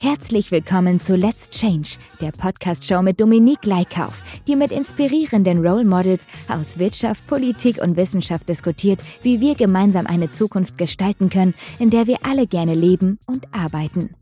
[0.00, 6.28] Herzlich willkommen zu Let's Change, der Podcast-Show mit Dominique Leikauf, die mit inspirierenden Role Models
[6.48, 12.06] aus Wirtschaft, Politik und Wissenschaft diskutiert, wie wir gemeinsam eine Zukunft gestalten können, in der
[12.06, 14.14] wir alle gerne leben und arbeiten.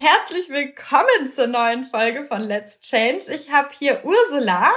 [0.00, 3.32] Herzlich willkommen zur neuen Folge von Let's Change.
[3.34, 4.68] Ich habe hier Ursula.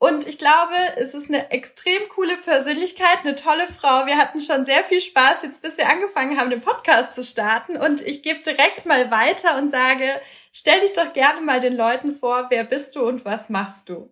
[0.00, 4.06] Und ich glaube, es ist eine extrem coole Persönlichkeit, eine tolle Frau.
[4.06, 7.76] Wir hatten schon sehr viel Spaß, jetzt bis wir angefangen haben, den Podcast zu starten.
[7.76, 10.20] Und ich gebe direkt mal weiter und sage,
[10.52, 14.08] stell dich doch gerne mal den Leuten vor, wer bist du und was machst du?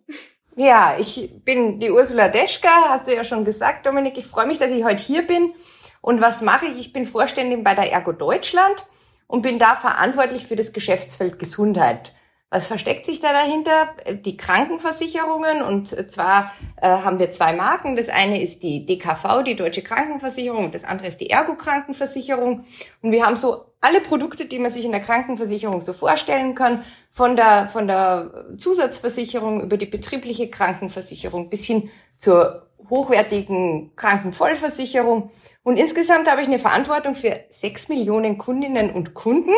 [0.57, 4.17] Ja, ich bin die Ursula Deschka, hast du ja schon gesagt, Dominik.
[4.17, 5.53] Ich freue mich, dass ich heute hier bin.
[6.01, 6.79] Und was mache ich?
[6.79, 8.85] Ich bin Vorständin bei der Ergo Deutschland
[9.27, 12.13] und bin da verantwortlich für das Geschäftsfeld Gesundheit.
[12.49, 13.89] Was versteckt sich da dahinter?
[14.25, 15.61] Die Krankenversicherungen.
[15.61, 17.97] Und zwar äh, haben wir zwei Marken.
[17.97, 20.65] Das eine ist die DKV, die Deutsche Krankenversicherung.
[20.65, 22.65] Und das andere ist die Ergo Krankenversicherung.
[23.01, 26.83] Und wir haben so alle Produkte, die man sich in der Krankenversicherung so vorstellen kann.
[27.11, 35.31] Von der, von der Zusatzversicherung über die betriebliche Krankenversicherung bis hin zur hochwertigen Krankenvollversicherung.
[35.63, 39.51] Und insgesamt habe ich eine Verantwortung für sechs Millionen Kundinnen und Kunden.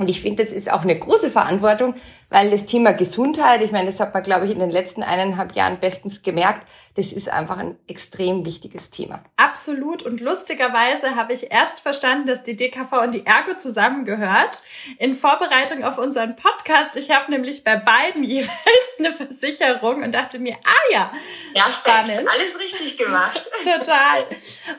[0.00, 1.94] Und ich finde, das ist auch eine große Verantwortung,
[2.30, 5.54] weil das Thema Gesundheit, ich meine, das hat man, glaube ich, in den letzten eineinhalb
[5.54, 9.22] Jahren bestens gemerkt, das ist einfach ein extrem wichtiges Thema.
[9.36, 10.02] Absolut.
[10.02, 14.62] Und lustigerweise habe ich erst verstanden, dass die DKV und die Ergo zusammengehört.
[14.98, 16.96] In Vorbereitung auf unseren Podcast.
[16.96, 18.50] Ich habe nämlich bei beiden jeweils
[18.98, 21.12] eine Versicherung und dachte mir, ah ja,
[21.54, 22.26] ja spannend.
[22.26, 23.44] Alles richtig gemacht.
[23.62, 24.24] Total.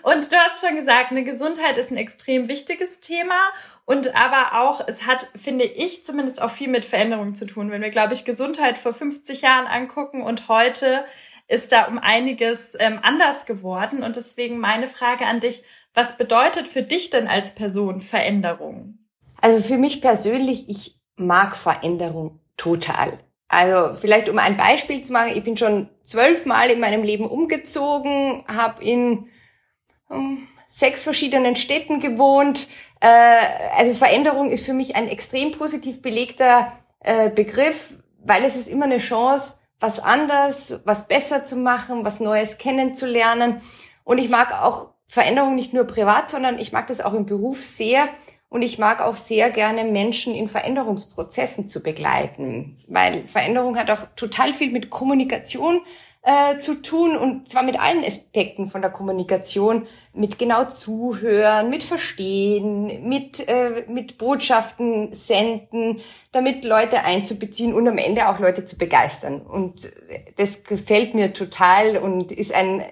[0.02, 3.36] Und du hast schon gesagt, eine Gesundheit ist ein extrem wichtiges Thema.
[3.85, 7.71] Und aber auch, es hat, finde ich, zumindest auch viel mit Veränderungen zu tun.
[7.71, 11.03] Wenn wir, glaube ich, Gesundheit vor 50 Jahren angucken und heute
[11.47, 14.03] ist da um einiges ähm, anders geworden.
[14.03, 18.99] Und deswegen meine Frage an dich, was bedeutet für dich denn als Person Veränderung?
[19.41, 23.20] Also für mich persönlich, ich mag Veränderung total.
[23.49, 28.45] Also vielleicht um ein Beispiel zu machen, ich bin schon zwölfmal in meinem Leben umgezogen,
[28.47, 29.27] habe in
[30.08, 32.67] um, sechs verschiedenen Städten gewohnt,
[33.02, 33.39] äh,
[33.78, 38.86] also Veränderung ist für mich ein extrem positiv belegter äh, Begriff, weil es ist immer
[38.86, 43.62] eine Chance, was anders, was besser zu machen, was Neues kennenzulernen.
[44.04, 47.64] Und ich mag auch Veränderung nicht nur privat, sondern ich mag das auch im Beruf
[47.64, 48.08] sehr.
[48.50, 54.08] Und ich mag auch sehr gerne Menschen in Veränderungsprozessen zu begleiten, weil Veränderung hat auch
[54.16, 55.82] total viel mit Kommunikation
[56.23, 61.83] äh, zu tun und zwar mit allen Aspekten von der Kommunikation, mit genau zuhören, mit
[61.83, 65.99] verstehen, mit, äh, mit Botschaften senden,
[66.32, 69.42] damit Leute einzubeziehen und am Ende auch Leute zu begeistern.
[69.42, 69.92] Und
[70.37, 72.83] das gefällt mir total und ist ein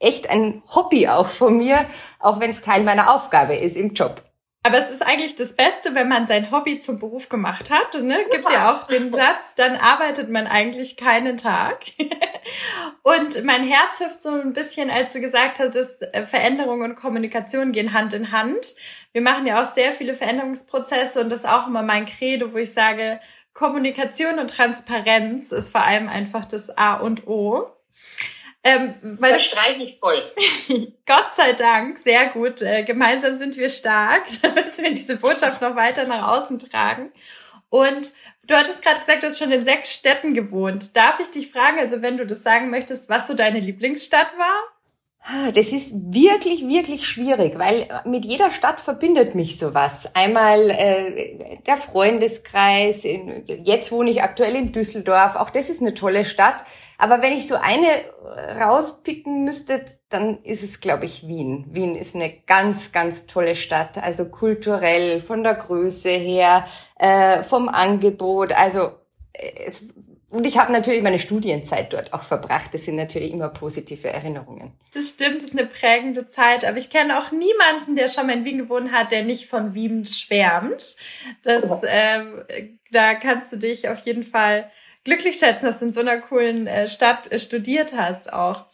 [0.00, 1.86] echt ein Hobby auch von mir,
[2.18, 4.22] auch wenn es Teil meiner Aufgabe ist im Job.
[4.66, 8.00] Aber es ist eigentlich das Beste, wenn man sein Hobby zum Beruf gemacht hat.
[8.02, 8.24] Ne?
[8.30, 11.82] Gibt ja auch den Satz, dann arbeitet man eigentlich keinen Tag.
[13.02, 16.96] und mein Herz hüpft so ein bisschen, als du gesagt hast, dass äh, Veränderung und
[16.96, 18.74] Kommunikation gehen Hand in Hand.
[19.12, 22.56] Wir machen ja auch sehr viele Veränderungsprozesse und das ist auch immer mein Credo, wo
[22.56, 23.20] ich sage,
[23.52, 27.70] Kommunikation und Transparenz ist vor allem einfach das A und O.
[28.66, 30.22] Ähm, weil das streiche ich voll.
[31.06, 32.62] Gott sei Dank, sehr gut.
[32.62, 34.24] Äh, gemeinsam sind wir stark.
[34.42, 37.12] Da müssen wir diese Botschaft noch weiter nach außen tragen.
[37.68, 38.14] Und
[38.46, 40.96] du hattest gerade gesagt, du hast schon in sechs Städten gewohnt.
[40.96, 45.52] Darf ich dich fragen, also wenn du das sagen möchtest, was so deine Lieblingsstadt war?
[45.54, 50.14] Das ist wirklich, wirklich schwierig, weil mit jeder Stadt verbindet mich sowas.
[50.14, 53.04] Einmal äh, der Freundeskreis,
[53.46, 56.64] jetzt wohne ich aktuell in Düsseldorf, auch das ist eine tolle Stadt.
[56.98, 57.86] Aber wenn ich so eine
[58.60, 61.66] rauspicken müsste, dann ist es, glaube ich, Wien.
[61.70, 63.98] Wien ist eine ganz, ganz tolle Stadt.
[63.98, 66.66] Also kulturell, von der Größe her,
[66.98, 68.52] äh, vom Angebot.
[68.52, 68.92] Also
[69.32, 69.88] äh, es,
[70.30, 72.74] und ich habe natürlich meine Studienzeit dort auch verbracht.
[72.74, 74.72] Das sind natürlich immer positive Erinnerungen.
[74.92, 76.64] Das stimmt, das ist eine prägende Zeit.
[76.64, 79.74] Aber ich kenne auch niemanden, der schon mal in Wien gewohnt hat, der nicht von
[79.74, 80.96] Wien schwärmt.
[81.42, 81.80] Das, oh.
[81.84, 84.70] äh, da kannst du dich auf jeden Fall
[85.04, 88.66] glücklich schätzen, dass du in so einer coolen äh, Stadt äh, studiert hast auch.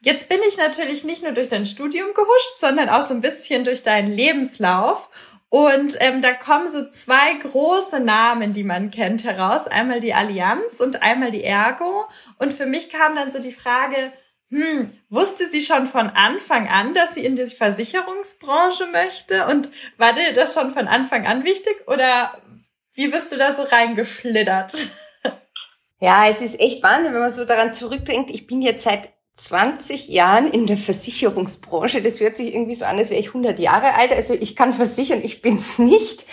[0.00, 3.64] Jetzt bin ich natürlich nicht nur durch dein Studium gehuscht, sondern auch so ein bisschen
[3.64, 5.08] durch deinen Lebenslauf.
[5.50, 9.66] Und ähm, da kommen so zwei große Namen, die man kennt, heraus.
[9.66, 12.06] Einmal die Allianz und einmal die Ergo.
[12.38, 14.12] Und für mich kam dann so die Frage,
[14.50, 19.46] hm, wusste sie schon von Anfang an, dass sie in die Versicherungsbranche möchte?
[19.46, 21.76] Und war dir das schon von Anfang an wichtig?
[21.86, 22.42] Oder
[22.94, 24.74] wie bist du da so reingeschlittert?
[26.00, 28.30] Ja, es ist echt Wahnsinn, wenn man so daran zurückdenkt.
[28.30, 32.02] Ich bin jetzt seit 20 Jahren in der Versicherungsbranche.
[32.02, 34.12] Das hört sich irgendwie so an, als wäre ich 100 Jahre alt.
[34.12, 36.24] Also ich kann versichern, ich bin's nicht.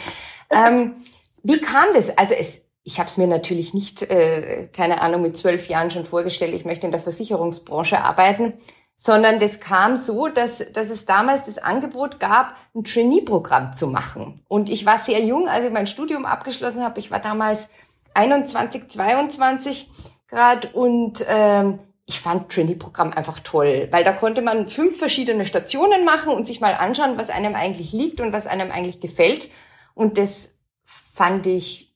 [0.50, 0.96] ähm,
[1.44, 2.16] wie kam das?
[2.18, 6.06] Also es, ich habe es mir natürlich nicht, äh, keine Ahnung, mit zwölf Jahren schon
[6.06, 8.54] vorgestellt, ich möchte in der Versicherungsbranche arbeiten,
[8.96, 14.44] sondern das kam so, dass, dass es damals das Angebot gab, ein Trainee-Programm zu machen.
[14.48, 17.00] Und ich war sehr jung, als ich mein Studium abgeschlossen habe.
[17.00, 17.70] Ich war damals
[18.16, 19.90] 21, 22
[20.28, 26.06] Grad und ähm, ich fand Trainee-Programm einfach toll, weil da konnte man fünf verschiedene Stationen
[26.06, 29.50] machen und sich mal anschauen, was einem eigentlich liegt und was einem eigentlich gefällt.
[29.96, 31.96] Und das fand ich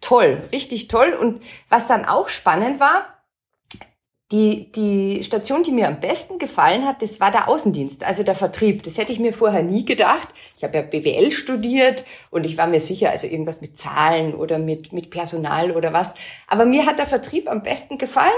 [0.00, 1.12] toll, richtig toll.
[1.12, 3.19] Und was dann auch spannend war,
[4.32, 8.36] die, die Station, die mir am besten gefallen hat, das war der Außendienst, also der
[8.36, 8.84] Vertrieb.
[8.84, 10.28] Das hätte ich mir vorher nie gedacht.
[10.56, 14.58] Ich habe ja BWL studiert und ich war mir sicher, also irgendwas mit Zahlen oder
[14.58, 16.14] mit, mit Personal oder was.
[16.46, 18.30] Aber mir hat der Vertrieb am besten gefallen.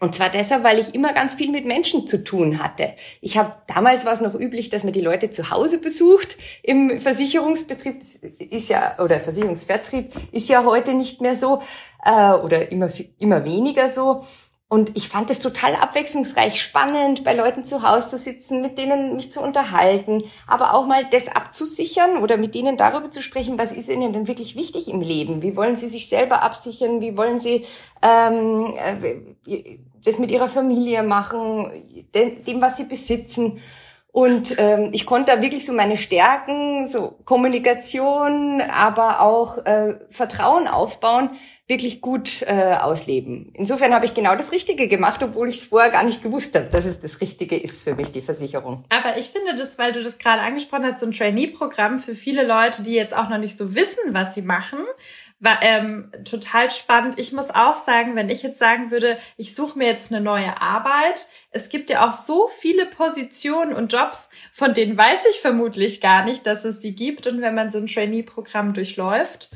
[0.00, 2.94] Und zwar deshalb, weil ich immer ganz viel mit Menschen zu tun hatte.
[3.20, 6.38] Ich habe damals war es noch üblich, dass man die Leute zu Hause besucht.
[6.62, 8.02] Im Versicherungsbetrieb
[8.38, 11.62] ist ja oder Versicherungsvertrieb ist ja heute nicht mehr so
[12.02, 14.24] äh, oder immer immer weniger so.
[14.72, 19.16] Und ich fand es total abwechslungsreich, spannend, bei Leuten zu Hause zu sitzen, mit denen
[19.16, 23.72] mich zu unterhalten, aber auch mal das abzusichern oder mit denen darüber zu sprechen, was
[23.72, 25.42] ist ihnen denn wirklich wichtig im Leben?
[25.42, 27.00] Wie wollen sie sich selber absichern?
[27.00, 27.66] Wie wollen sie
[28.00, 28.72] ähm,
[29.44, 31.72] äh, das mit ihrer Familie machen,
[32.14, 33.60] dem, was sie besitzen?
[34.12, 40.66] Und ähm, ich konnte da wirklich so meine Stärken, so Kommunikation, aber auch äh, Vertrauen
[40.66, 41.30] aufbauen,
[41.68, 43.52] wirklich gut äh, ausleben.
[43.54, 46.66] Insofern habe ich genau das Richtige gemacht, obwohl ich es vorher gar nicht gewusst habe,
[46.66, 48.84] dass es das Richtige ist für mich, die Versicherung.
[48.88, 52.44] Aber ich finde das, weil du das gerade angesprochen hast, so ein Trainee-Programm für viele
[52.44, 54.80] Leute, die jetzt auch noch nicht so wissen, was sie machen,
[55.40, 57.18] war ähm, total spannend.
[57.18, 60.60] Ich muss auch sagen, wenn ich jetzt sagen würde, ich suche mir jetzt eine neue
[60.60, 66.02] Arbeit, es gibt ja auch so viele Positionen und Jobs, von denen weiß ich vermutlich
[66.02, 67.26] gar nicht, dass es sie gibt.
[67.26, 69.50] Und wenn man so ein Trainee-Programm durchläuft,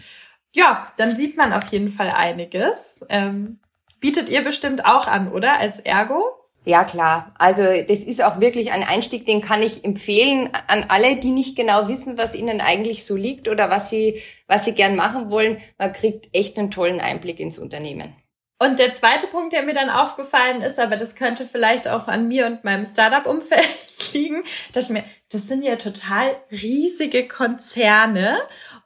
[0.53, 3.05] ja, dann sieht man auf jeden Fall einiges.
[3.11, 3.61] Ähm,
[4.01, 5.59] bietet ihr bestimmt auch an, oder?
[5.59, 6.44] Als Ergo?
[6.67, 7.35] Ja, klar.
[7.39, 11.57] Also das ist auch wirklich ein Einstieg, den kann ich empfehlen an alle, die nicht
[11.57, 15.61] genau wissen, was ihnen eigentlich so liegt oder was sie, was sie gern machen wollen.
[15.79, 18.15] Man kriegt echt einen tollen Einblick ins Unternehmen.
[18.59, 22.29] Und der zweite Punkt, der mir dann aufgefallen ist, aber das könnte vielleicht auch an
[22.29, 23.69] mir und meinem Startup-Umfeld
[24.15, 28.39] liegen, dass ich mir, das sind ja total riesige Konzerne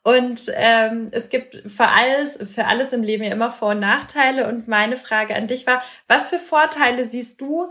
[0.08, 4.48] und ähm, es gibt für alles, für alles im Leben ja immer Vor- und Nachteile.
[4.48, 7.70] Und meine Frage an dich war, was für Vorteile siehst du,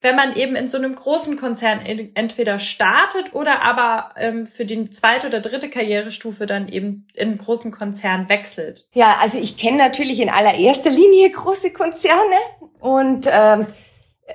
[0.00, 1.80] wenn man eben in so einem großen Konzern
[2.14, 7.38] entweder startet oder aber ähm, für die zweite oder dritte Karrierestufe dann eben in einen
[7.38, 8.88] großen Konzern wechselt?
[8.92, 12.36] Ja, also ich kenne natürlich in allererster Linie große Konzerne
[12.80, 13.64] und ähm,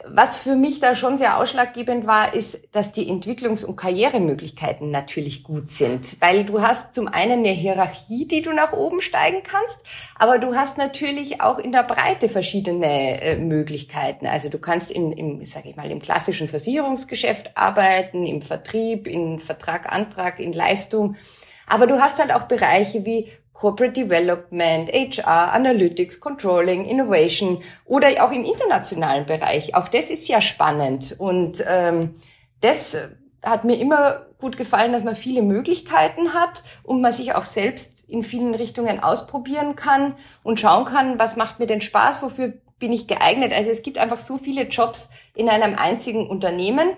[0.08, 5.44] was für mich da schon sehr ausschlaggebend war, ist, dass die Entwicklungs- und Karrieremöglichkeiten natürlich
[5.44, 6.20] gut sind.
[6.20, 9.80] Weil du hast zum einen eine Hierarchie, die du nach oben steigen kannst,
[10.16, 14.26] aber du hast natürlich auch in der Breite verschiedene äh, Möglichkeiten.
[14.26, 19.40] Also du kannst in, im, sage ich mal, im klassischen Versicherungsgeschäft arbeiten, im Vertrieb, in
[19.40, 21.18] Vertrag, Antrag, in Leistung.
[21.68, 28.32] Aber du hast halt auch Bereiche wie Corporate Development, HR, Analytics, Controlling, Innovation oder auch
[28.32, 29.76] im internationalen Bereich.
[29.76, 32.16] Auch das ist ja spannend und ähm,
[32.62, 32.98] das
[33.44, 38.04] hat mir immer gut gefallen, dass man viele Möglichkeiten hat und man sich auch selbst
[38.10, 42.92] in vielen Richtungen ausprobieren kann und schauen kann, was macht mir denn Spaß, wofür bin
[42.92, 43.54] ich geeignet.
[43.54, 46.90] Also es gibt einfach so viele Jobs in einem einzigen Unternehmen.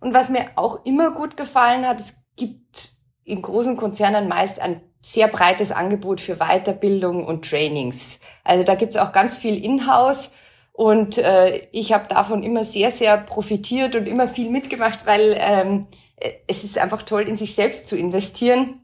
[0.00, 2.92] Und was mir auch immer gut gefallen hat, es gibt
[3.24, 8.18] in großen Konzernen meist ein sehr breites Angebot für Weiterbildung und Trainings.
[8.42, 10.32] Also da gibt's auch ganz viel Inhouse
[10.72, 15.86] und äh, ich habe davon immer sehr, sehr profitiert und immer viel mitgemacht, weil ähm,
[16.46, 18.80] es ist einfach toll, in sich selbst zu investieren.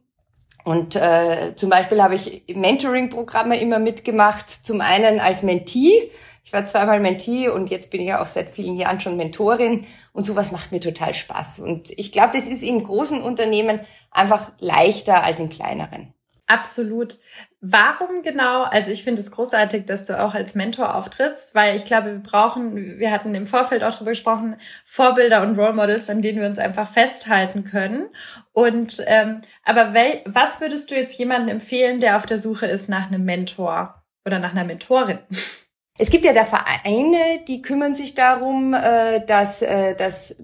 [0.62, 6.10] Und äh, zum Beispiel habe ich Mentoring-Programme immer mitgemacht, zum einen als Mentee.
[6.44, 9.86] Ich war zweimal Mentee und jetzt bin ich ja auch seit vielen Jahren schon Mentorin
[10.12, 11.60] und sowas macht mir total Spaß.
[11.60, 13.80] Und ich glaube, das ist in großen Unternehmen
[14.10, 16.14] einfach leichter als in kleineren.
[16.50, 17.18] Absolut.
[17.60, 18.64] Warum genau?
[18.64, 22.18] Also ich finde es großartig, dass du auch als Mentor auftrittst, weil ich glaube, wir
[22.18, 26.48] brauchen, wir hatten im Vorfeld auch darüber gesprochen, Vorbilder und Role Models, an denen wir
[26.48, 28.08] uns einfach festhalten können.
[28.52, 32.88] Und ähm, aber wel, was würdest du jetzt jemandem empfehlen, der auf der Suche ist
[32.88, 35.20] nach einem Mentor oder nach einer Mentorin?
[36.00, 40.34] es gibt ja da Vereine, die kümmern sich darum, äh, dass, äh, dass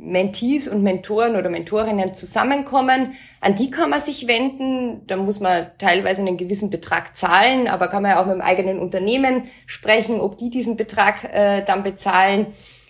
[0.00, 3.14] Mentees und Mentoren oder Mentorinnen zusammenkommen.
[3.40, 5.06] An die kann man sich wenden.
[5.06, 8.40] Da muss man teilweise einen gewissen Betrag zahlen, aber kann man ja auch mit dem
[8.40, 12.48] eigenen Unternehmen sprechen, ob die diesen Betrag äh, dann bezahlen.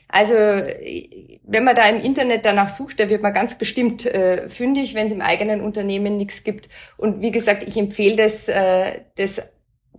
[0.08, 4.94] Also wenn man da im Internet danach sucht, da wird man ganz bestimmt äh, fündig,
[4.94, 6.70] wenn es im eigenen Unternehmen nichts gibt.
[6.96, 9.42] Und wie gesagt, ich empfehle das, äh, das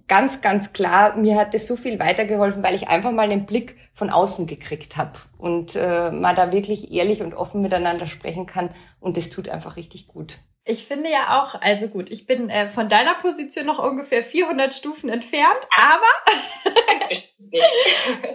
[0.08, 3.76] ganz, ganz klar, mir hat das so viel weitergeholfen, weil ich einfach mal einen Blick
[3.94, 8.70] von außen gekriegt habe und äh, man da wirklich ehrlich und offen miteinander sprechen kann
[9.00, 10.40] und das tut einfach richtig gut.
[10.70, 14.74] Ich finde ja auch, also gut, ich bin äh, von deiner Position noch ungefähr 400
[14.74, 16.74] Stufen entfernt, aber,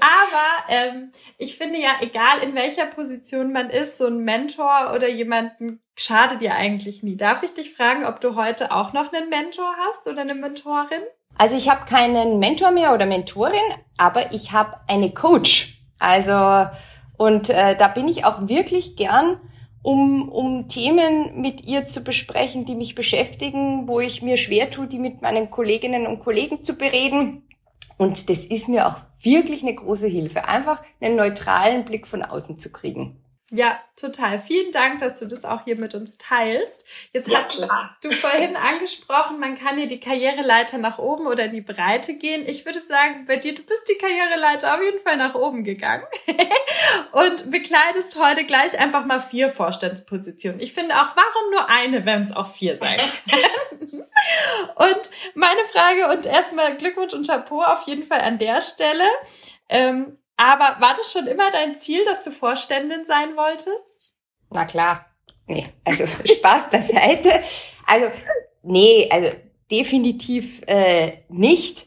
[0.00, 5.10] aber ähm, ich finde ja, egal in welcher Position man ist, so ein Mentor oder
[5.10, 7.18] jemanden schadet dir eigentlich nie.
[7.18, 11.02] Darf ich dich fragen, ob du heute auch noch einen Mentor hast oder eine Mentorin?
[11.36, 13.60] Also ich habe keinen Mentor mehr oder Mentorin,
[13.96, 15.82] aber ich habe eine Coach.
[15.98, 16.66] Also
[17.16, 19.38] und äh, da bin ich auch wirklich gern,
[19.82, 24.86] um, um Themen mit ihr zu besprechen, die mich beschäftigen, wo ich mir schwer tue,
[24.86, 27.42] die mit meinen Kolleginnen und Kollegen zu bereden.
[27.96, 32.58] Und das ist mir auch wirklich eine große Hilfe, einfach einen neutralen Blick von außen
[32.58, 33.21] zu kriegen.
[33.54, 34.38] Ja, total.
[34.38, 36.86] Vielen Dank, dass du das auch hier mit uns teilst.
[37.12, 41.52] Jetzt ja, hast du vorhin angesprochen, man kann hier die Karriereleiter nach oben oder in
[41.52, 42.46] die Breite gehen.
[42.46, 46.04] Ich würde sagen, bei dir, du bist die Karriereleiter auf jeden Fall nach oben gegangen
[47.12, 50.58] und bekleidest heute gleich einfach mal vier Vorstandspositionen.
[50.58, 54.06] Ich finde auch, warum nur eine, wenn es auch vier sein können?
[54.76, 59.04] und meine Frage und erstmal Glückwunsch und Chapeau auf jeden Fall an der Stelle.
[59.68, 64.14] Ähm, aber war das schon immer dein Ziel, dass du Vorständin sein wolltest?
[64.50, 65.06] Na klar.
[65.46, 67.30] Nee, also Spaß beiseite.
[67.86, 68.06] Also,
[68.62, 69.30] nee, also
[69.70, 71.86] definitiv äh, nicht.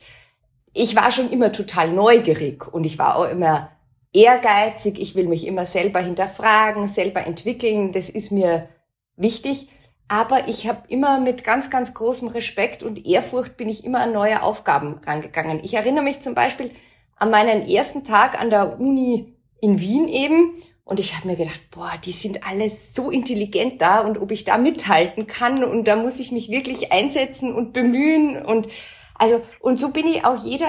[0.74, 3.72] Ich war schon immer total neugierig und ich war auch immer
[4.14, 5.00] ehrgeizig.
[5.00, 7.92] Ich will mich immer selber hinterfragen, selber entwickeln.
[7.92, 8.68] Das ist mir
[9.16, 9.70] wichtig.
[10.08, 14.14] Aber ich habe immer mit ganz, ganz großem Respekt und Ehrfurcht bin ich immer an
[14.14, 15.62] neue Aufgaben rangegangen.
[15.64, 16.72] Ich erinnere mich zum Beispiel,
[17.16, 20.54] an meinen ersten Tag an der Uni in Wien eben.
[20.84, 24.44] Und ich habe mir gedacht, boah, die sind alles so intelligent da und ob ich
[24.44, 28.68] da mithalten kann und da muss ich mich wirklich einsetzen und bemühen und
[29.16, 30.68] also und so bin ich auch jede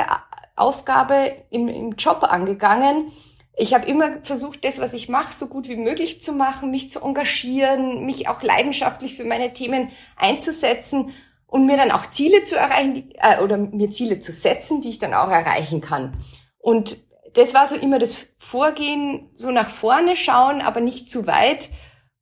[0.55, 3.13] Aufgabe im, im Job angegangen.
[3.59, 6.91] Ich habe immer versucht, das, was ich mache, so gut wie möglich zu machen, mich
[6.91, 11.13] zu engagieren, mich auch leidenschaftlich für meine Themen einzusetzen
[11.47, 14.99] und mir dann auch Ziele zu erreichen äh, oder mir Ziele zu setzen, die ich
[14.99, 16.17] dann auch erreichen kann.
[16.59, 16.99] Und
[17.35, 21.71] das war so immer das Vorgehen, so nach vorne schauen, aber nicht zu weit.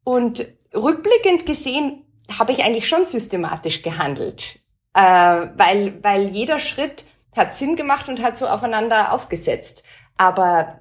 [0.02, 2.04] Und rückblickend gesehen
[2.38, 4.58] habe ich eigentlich schon systematisch gehandelt,
[4.94, 7.04] äh, weil, weil jeder Schritt
[7.36, 9.84] hat Sinn gemacht und hat so aufeinander aufgesetzt.
[10.16, 10.80] Aber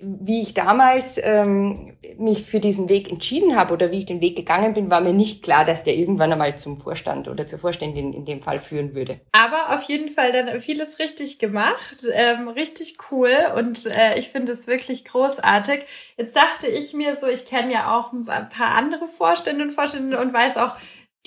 [0.00, 4.36] wie ich damals ähm, mich für diesen Weg entschieden habe oder wie ich den Weg
[4.36, 8.12] gegangen bin, war mir nicht klar, dass der irgendwann einmal zum Vorstand oder zur Vorständin
[8.12, 9.20] in dem Fall führen würde.
[9.32, 14.52] Aber auf jeden Fall dann vieles richtig gemacht, ähm, richtig cool und äh, ich finde
[14.52, 15.80] es wirklich großartig.
[16.16, 20.18] Jetzt dachte ich mir so, ich kenne ja auch ein paar andere Vorstände und Vorstände
[20.18, 20.76] und weiß auch,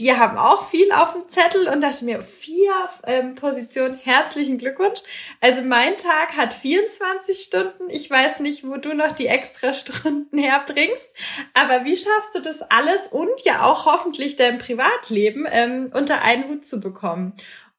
[0.01, 2.73] die haben auch viel auf dem Zettel und dachte mir, vier
[3.05, 4.99] ähm, Positionen, herzlichen Glückwunsch.
[5.41, 7.87] Also mein Tag hat 24 Stunden.
[7.87, 11.07] Ich weiß nicht, wo du noch die extra Stunden herbringst.
[11.53, 16.49] Aber wie schaffst du das alles und ja auch hoffentlich dein Privatleben ähm, unter einen
[16.49, 17.33] Hut zu bekommen?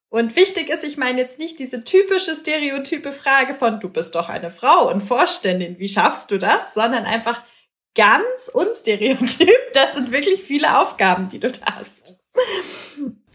[0.08, 4.28] Und wichtig ist, ich meine jetzt nicht diese typische stereotype Frage von, du bist doch
[4.28, 6.72] eine Frau und Vorständin, wie schaffst du das?
[6.74, 7.42] Sondern einfach,
[7.94, 9.72] ganz unstereotyp.
[9.74, 12.22] Das sind wirklich viele Aufgaben, die du da hast.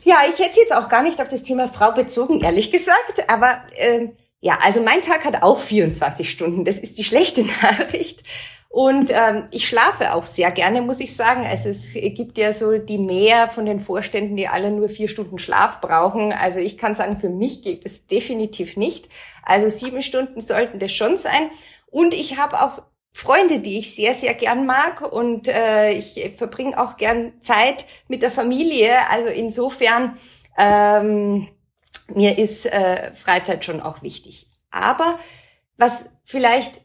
[0.03, 3.29] Ja, ich hätte jetzt auch gar nicht auf das Thema Frau bezogen, ehrlich gesagt.
[3.29, 4.07] Aber äh,
[4.39, 6.65] ja, also mein Tag hat auch 24 Stunden.
[6.65, 8.23] Das ist die schlechte Nachricht.
[8.69, 11.45] Und ähm, ich schlafe auch sehr gerne, muss ich sagen.
[11.45, 15.39] Also es gibt ja so die mehr von den Vorständen, die alle nur vier Stunden
[15.39, 16.31] Schlaf brauchen.
[16.31, 19.09] Also ich kann sagen, für mich gilt das definitiv nicht.
[19.43, 21.49] Also sieben Stunden sollten das schon sein.
[21.87, 22.83] Und ich habe auch
[23.17, 28.21] Freunde, die ich sehr, sehr gern mag und äh, ich verbringe auch gern Zeit mit
[28.21, 29.09] der Familie.
[29.09, 30.19] Also insofern,
[30.55, 31.47] ähm,
[32.13, 34.47] mir ist äh, Freizeit schon auch wichtig.
[34.69, 35.17] Aber
[35.77, 36.81] was vielleicht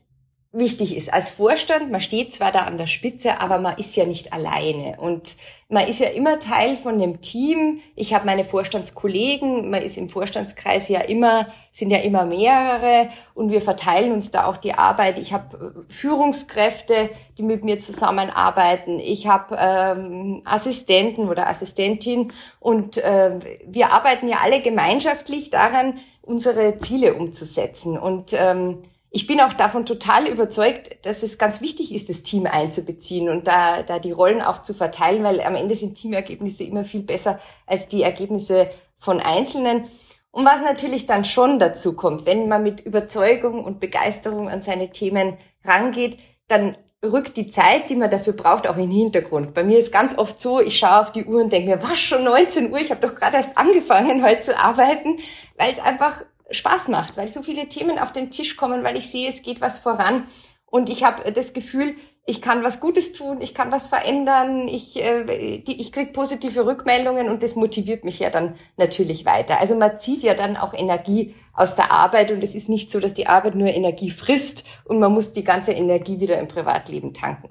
[0.52, 1.12] wichtig ist.
[1.12, 5.00] Als Vorstand, man steht zwar da an der Spitze, aber man ist ja nicht alleine.
[5.00, 5.36] Und
[5.70, 7.80] man ist ja immer Teil von dem Team.
[7.96, 13.50] Ich habe meine Vorstandskollegen, man ist im Vorstandskreis ja immer, sind ja immer mehrere und
[13.50, 15.18] wir verteilen uns da auch die Arbeit.
[15.18, 18.98] Ich habe äh, Führungskräfte, die mit mir zusammenarbeiten.
[18.98, 26.78] Ich habe ähm, Assistenten oder Assistentin und äh, wir arbeiten ja alle gemeinschaftlich daran, unsere
[26.78, 27.98] Ziele umzusetzen.
[27.98, 28.82] Und ähm,
[29.14, 33.46] ich bin auch davon total überzeugt, dass es ganz wichtig ist, das Team einzubeziehen und
[33.46, 37.38] da, da die Rollen auch zu verteilen, weil am Ende sind Teamergebnisse immer viel besser
[37.66, 39.84] als die Ergebnisse von Einzelnen.
[40.30, 44.90] Und was natürlich dann schon dazu kommt, wenn man mit Überzeugung und Begeisterung an seine
[44.90, 49.52] Themen rangeht, dann rückt die Zeit, die man dafür braucht, auch in den Hintergrund.
[49.52, 52.00] Bei mir ist ganz oft so, ich schaue auf die Uhr und denke mir, was
[52.00, 55.18] schon 19 Uhr, ich habe doch gerade erst angefangen, heute zu arbeiten,
[55.58, 59.10] weil es einfach Spaß macht, weil so viele Themen auf den Tisch kommen, weil ich
[59.10, 60.26] sehe, es geht was voran.
[60.66, 64.96] Und ich habe das Gefühl, ich kann was Gutes tun, ich kann was verändern, ich,
[65.02, 69.60] äh, ich kriege positive Rückmeldungen und das motiviert mich ja dann natürlich weiter.
[69.60, 73.00] Also man zieht ja dann auch Energie aus der Arbeit und es ist nicht so,
[73.00, 77.12] dass die Arbeit nur Energie frisst und man muss die ganze Energie wieder im Privatleben
[77.12, 77.50] tanken.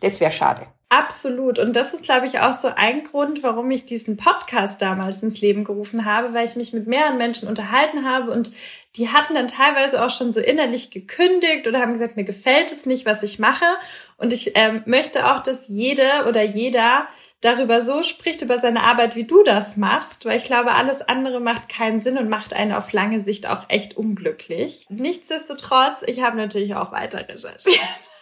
[0.00, 0.66] Das wäre schade.
[0.90, 1.58] Absolut.
[1.58, 5.40] Und das ist, glaube ich, auch so ein Grund, warum ich diesen Podcast damals ins
[5.40, 8.52] Leben gerufen habe, weil ich mich mit mehreren Menschen unterhalten habe und
[8.96, 12.86] die hatten dann teilweise auch schon so innerlich gekündigt oder haben gesagt, mir gefällt es
[12.86, 13.66] nicht, was ich mache.
[14.16, 17.06] Und ich ähm, möchte auch, dass jede oder jeder
[17.40, 21.38] darüber so spricht, über seine Arbeit, wie du das machst, weil ich glaube, alles andere
[21.38, 24.86] macht keinen Sinn und macht einen auf lange Sicht auch echt unglücklich.
[24.88, 27.78] Nichtsdestotrotz, ich habe natürlich auch weiter recherchiert.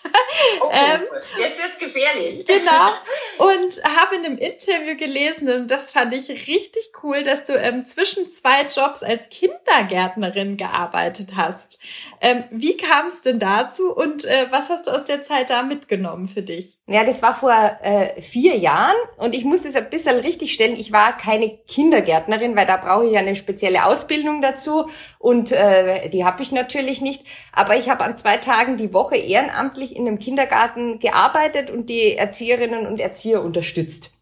[0.61, 1.01] Okay, ähm,
[1.39, 2.47] jetzt wird's gefährlich.
[2.47, 2.93] Genau.
[3.39, 7.85] Und habe in einem Interview gelesen, und das fand ich richtig cool, dass du ähm,
[7.85, 11.79] zwischen zwei Jobs als Kindergärtnerin gearbeitet hast.
[12.21, 15.63] Ähm, wie kam es denn dazu und äh, was hast du aus der Zeit da
[15.63, 16.79] mitgenommen für dich?
[16.87, 20.77] Ja, das war vor äh, vier Jahren und ich muss es ein bisschen richtig stellen.
[20.77, 26.09] Ich war keine Kindergärtnerin, weil da brauche ich ja eine spezielle Ausbildung dazu und äh,
[26.11, 27.25] die habe ich natürlich nicht.
[27.53, 32.17] Aber ich habe an zwei Tagen die Woche ehrenamtlich in einem Kindergarten gearbeitet und die
[32.17, 34.13] Erzieherinnen und Erzieher unterstützt.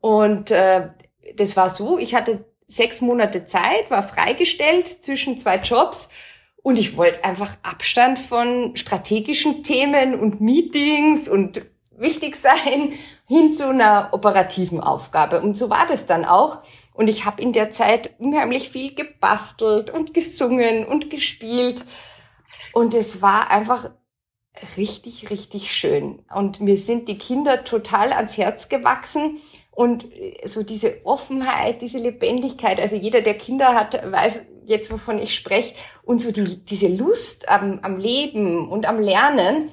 [0.00, 0.90] Und äh,
[1.36, 6.10] das war so, ich hatte sechs Monate Zeit, war freigestellt zwischen zwei Jobs
[6.62, 12.94] und ich wollte einfach Abstand von strategischen Themen und Meetings und wichtig sein
[13.26, 15.40] hin zu einer operativen Aufgabe.
[15.40, 16.62] Und so war das dann auch.
[16.92, 21.84] Und ich habe in der Zeit unheimlich viel gebastelt und gesungen und gespielt.
[22.72, 23.90] Und es war einfach
[24.76, 26.20] richtig, richtig schön.
[26.34, 29.38] Und mir sind die Kinder total ans Herz gewachsen.
[29.70, 35.18] Und äh, so diese Offenheit, diese Lebendigkeit, also jeder, der Kinder hat, weiß jetzt, wovon
[35.18, 35.74] ich spreche.
[36.02, 39.70] Und so die, diese Lust am, am Leben und am Lernen.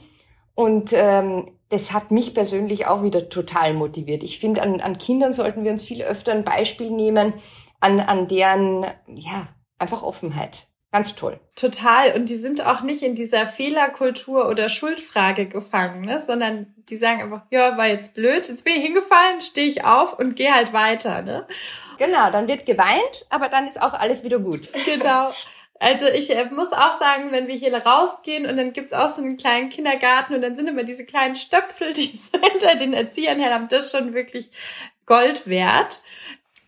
[0.56, 4.24] Und ähm, das hat mich persönlich auch wieder total motiviert.
[4.24, 7.34] Ich finde, an, an Kindern sollten wir uns viel öfter ein Beispiel nehmen,
[7.80, 10.68] an, an deren, ja, einfach Offenheit.
[10.92, 11.40] Ganz toll.
[11.56, 12.14] Total.
[12.14, 16.22] Und die sind auch nicht in dieser Fehlerkultur oder Schuldfrage gefangen, ne?
[16.28, 20.20] sondern die sagen einfach, ja, war jetzt blöd, jetzt bin ich hingefallen, stehe ich auf
[20.20, 21.22] und gehe halt weiter.
[21.22, 21.48] Ne?
[21.98, 24.70] Genau, dann wird geweint, aber dann ist auch alles wieder gut.
[24.86, 25.32] Genau.
[25.80, 29.22] Also ich äh, muss auch sagen, wenn wir hier rausgehen und dann gibt's auch so
[29.22, 32.20] einen kleinen Kindergarten und dann sind immer diese kleinen Stöpsel, die
[32.52, 34.52] hinter den Erziehern her haben, das schon wirklich
[35.08, 36.02] Gold wert.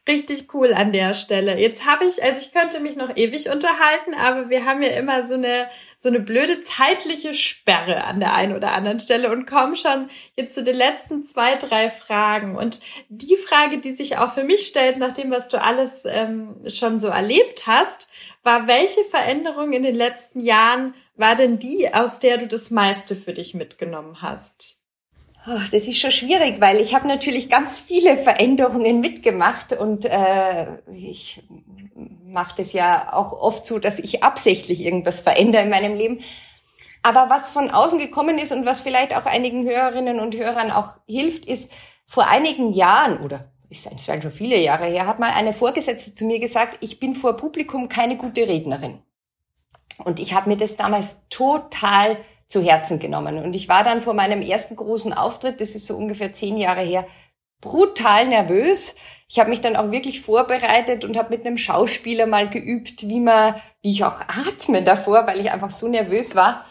[0.05, 1.57] Richtig cool an der Stelle.
[1.57, 5.25] Jetzt habe ich, also ich könnte mich noch ewig unterhalten, aber wir haben ja immer
[5.25, 5.69] so eine
[6.03, 10.53] so eine blöde zeitliche Sperre an der einen oder anderen Stelle und kommen schon jetzt
[10.53, 12.57] zu den letzten zwei, drei Fragen.
[12.57, 16.57] Und die Frage, die sich auch für mich stellt, nach dem, was du alles ähm,
[16.67, 18.09] schon so erlebt hast,
[18.43, 23.15] war, welche Veränderung in den letzten Jahren war denn die, aus der du das meiste
[23.15, 24.82] für dich mitgenommen hast?
[25.45, 30.77] Oh, das ist schon schwierig, weil ich habe natürlich ganz viele Veränderungen mitgemacht und äh,
[30.93, 31.43] ich
[32.25, 36.19] mache das ja auch oft so, dass ich absichtlich irgendwas verändere in meinem Leben.
[37.01, 40.93] Aber was von außen gekommen ist und was vielleicht auch einigen Hörerinnen und Hörern auch
[41.07, 41.73] hilft, ist
[42.05, 46.39] vor einigen Jahren oder ist schon viele Jahre her, hat mal eine Vorgesetzte zu mir
[46.39, 48.99] gesagt, ich bin vor Publikum keine gute Rednerin.
[50.05, 53.37] Und ich habe mir das damals total zu Herzen genommen.
[53.39, 56.81] Und ich war dann vor meinem ersten großen Auftritt, das ist so ungefähr zehn Jahre
[56.81, 57.05] her,
[57.61, 58.95] brutal nervös.
[59.27, 63.19] Ich habe mich dann auch wirklich vorbereitet und habe mit einem Schauspieler mal geübt, wie
[63.19, 66.65] man, wie ich auch atme davor, weil ich einfach so nervös war.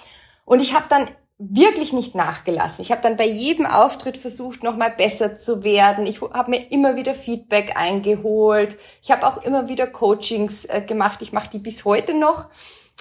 [0.45, 1.09] Und ich habe dann
[1.39, 2.83] wirklich nicht nachgelassen.
[2.83, 6.07] Ich habe dann bei jedem Auftritt versucht, nochmal besser zu werden.
[6.07, 8.77] Ich habe mir immer wieder Feedback eingeholt.
[9.03, 11.21] Ich habe auch immer wieder Coachings äh, gemacht.
[11.23, 12.49] Ich mache die bis heute noch.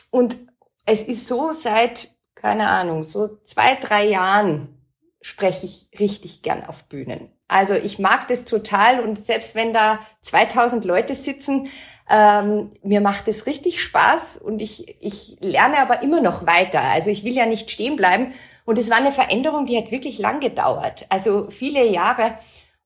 [0.09, 0.37] Und
[0.85, 2.10] es ist so, seit
[2.41, 4.77] keine Ahnung, so zwei, drei Jahren
[5.21, 7.29] spreche ich richtig gern auf Bühnen.
[7.47, 11.67] Also ich mag das total und selbst wenn da 2000 Leute sitzen,
[12.09, 16.81] ähm, mir macht es richtig Spaß und ich, ich lerne aber immer noch weiter.
[16.81, 18.33] Also ich will ja nicht stehen bleiben.
[18.65, 21.05] Und es war eine Veränderung, die hat wirklich lang gedauert.
[21.09, 22.33] Also viele Jahre.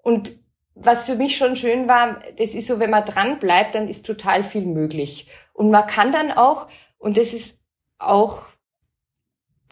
[0.01, 0.33] Und
[0.73, 4.05] was für mich schon schön war, das ist so, wenn man dran bleibt, dann ist
[4.05, 5.27] total viel möglich.
[5.53, 7.59] Und man kann dann auch, und das ist
[7.97, 8.45] auch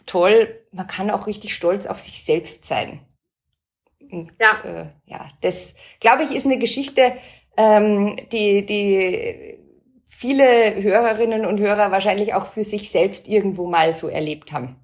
[0.06, 3.00] toll, man kann auch richtig stolz auf sich selbst sein.
[4.10, 4.60] Und, ja.
[4.64, 7.14] Äh, ja, das glaube ich ist eine Geschichte,
[7.56, 9.58] ähm, die, die
[10.08, 14.76] viele Hörerinnen und Hörer wahrscheinlich auch für sich selbst irgendwo mal so erlebt haben.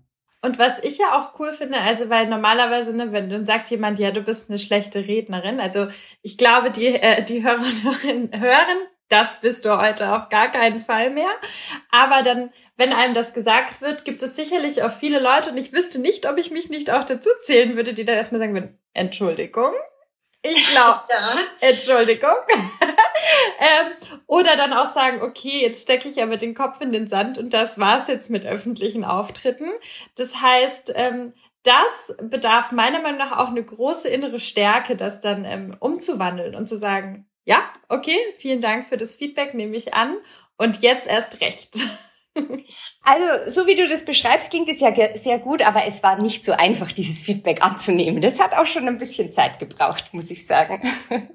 [0.42, 3.98] Und was ich ja auch cool finde, also weil normalerweise, ne, wenn dann sagt jemand,
[3.98, 5.88] ja, du bist eine schlechte Rednerin, also
[6.22, 8.78] ich glaube, die, äh, die Hörer und Hörerinnen hören,
[9.11, 11.31] das bist du heute auf gar keinen Fall mehr.
[11.90, 15.73] Aber dann, wenn einem das gesagt wird, gibt es sicherlich auch viele Leute und ich
[15.73, 18.79] wüsste nicht, ob ich mich nicht auch dazu zählen würde, die dann erstmal sagen würden,
[18.94, 19.75] Entschuldigung,
[20.42, 21.38] ich glaube, ja.
[21.61, 22.37] Entschuldigung.
[23.59, 23.92] ähm,
[24.27, 27.53] oder dann auch sagen, okay, jetzt stecke ich aber den Kopf in den Sand und
[27.53, 29.70] das war's jetzt mit öffentlichen Auftritten.
[30.14, 35.44] Das heißt, ähm, das bedarf meiner Meinung nach auch eine große innere Stärke, das dann
[35.44, 40.16] ähm, umzuwandeln und zu sagen, ja, okay, vielen Dank für das Feedback, nehme ich an
[40.57, 41.76] und jetzt erst recht.
[43.03, 46.44] Also, so wie du das beschreibst, klingt es ja sehr gut, aber es war nicht
[46.44, 48.20] so einfach, dieses Feedback anzunehmen.
[48.20, 50.81] Das hat auch schon ein bisschen Zeit gebraucht, muss ich sagen.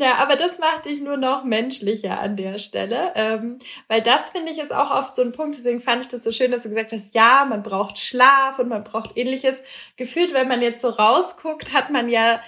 [0.00, 4.50] Ja, aber das macht dich nur noch menschlicher an der Stelle, ähm, weil das finde
[4.50, 5.58] ich ist auch oft so ein Punkt.
[5.58, 8.68] Deswegen fand ich das so schön, dass du gesagt hast, ja, man braucht Schlaf und
[8.68, 9.62] man braucht ähnliches.
[9.96, 12.40] Gefühlt, wenn man jetzt so rausguckt, hat man ja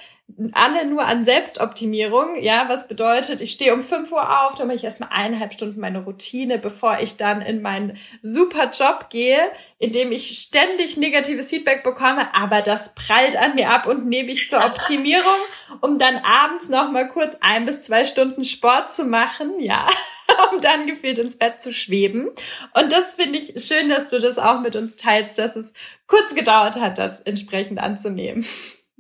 [0.52, 4.76] alle nur an Selbstoptimierung, ja, was bedeutet, ich stehe um 5 Uhr auf, dann mache
[4.76, 9.40] ich erstmal eineinhalb Stunden meine Routine, bevor ich dann in meinen super Job gehe,
[9.78, 14.30] in dem ich ständig negatives Feedback bekomme, aber das prallt an mir ab und nehme
[14.32, 15.38] ich zur Optimierung,
[15.80, 19.87] um dann abends noch mal kurz ein bis zwei Stunden Sport zu machen, ja,
[20.52, 22.30] um dann gefühlt ins Bett zu schweben.
[22.74, 25.72] Und das finde ich schön, dass du das auch mit uns teilst, dass es
[26.06, 28.46] kurz gedauert hat, das entsprechend anzunehmen.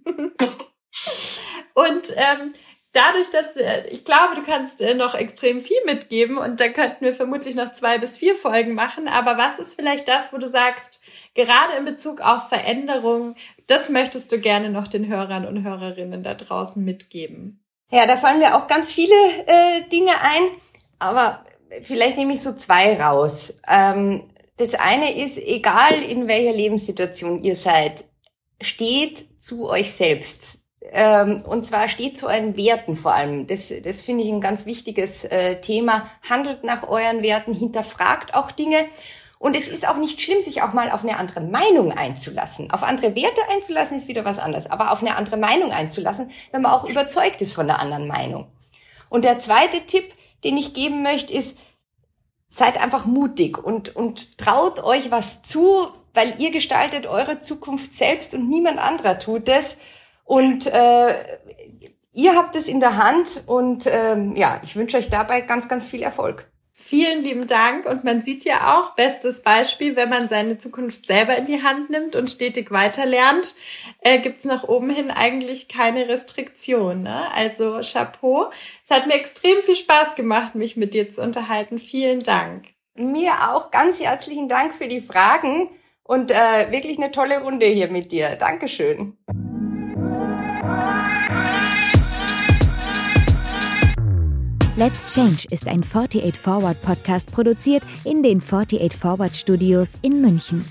[1.74, 2.52] Und ähm,
[2.92, 7.04] dadurch, dass äh, ich glaube, du kannst äh, noch extrem viel mitgeben und da könnten
[7.04, 9.08] wir vermutlich noch zwei bis vier Folgen machen.
[9.08, 11.02] Aber was ist vielleicht das, wo du sagst,
[11.34, 13.36] gerade in Bezug auf Veränderungen,
[13.66, 17.64] das möchtest du gerne noch den Hörern und Hörerinnen da draußen mitgeben?
[17.90, 19.14] Ja, da fallen mir auch ganz viele
[19.46, 20.42] äh, Dinge ein,
[20.98, 21.44] aber
[21.82, 23.60] vielleicht nehme ich so zwei raus.
[23.68, 28.04] Ähm, das eine ist, egal in welcher Lebenssituation ihr seid,
[28.60, 33.46] steht zu euch selbst ähm, und zwar steht zu euren Werten vor allem.
[33.46, 36.10] Das, das finde ich ein ganz wichtiges äh, Thema.
[36.28, 38.76] Handelt nach euren Werten, hinterfragt auch Dinge.
[39.38, 42.70] Und es ist auch nicht schlimm, sich auch mal auf eine andere Meinung einzulassen.
[42.70, 44.70] Auf andere Werte einzulassen ist wieder was anderes.
[44.70, 48.46] Aber auf eine andere Meinung einzulassen, wenn man auch überzeugt ist von der anderen Meinung.
[49.08, 50.14] Und der zweite Tipp,
[50.44, 51.58] den ich geben möchte, ist,
[52.50, 58.34] seid einfach mutig und, und traut euch was zu, weil ihr gestaltet eure Zukunft selbst
[58.34, 59.78] und niemand anderer tut es.
[60.32, 61.14] Und äh,
[62.14, 65.86] ihr habt es in der Hand und ähm, ja, ich wünsche euch dabei ganz, ganz
[65.86, 66.50] viel Erfolg.
[66.72, 71.36] Vielen lieben Dank und man sieht ja auch, bestes Beispiel, wenn man seine Zukunft selber
[71.36, 73.54] in die Hand nimmt und stetig weiterlernt,
[74.00, 77.02] äh, gibt's nach oben hin eigentlich keine Restriktion.
[77.02, 77.30] Ne?
[77.34, 78.50] Also Chapeau.
[78.86, 81.78] Es hat mir extrem viel Spaß gemacht, mich mit dir zu unterhalten.
[81.78, 82.68] Vielen Dank.
[82.94, 85.68] Mir auch ganz herzlichen Dank für die Fragen
[86.04, 88.36] und äh, wirklich eine tolle Runde hier mit dir.
[88.36, 89.18] Dankeschön.
[94.74, 100.64] Let's Change ist ein 48 Forward Podcast produziert in den 48 Forward Studios in München.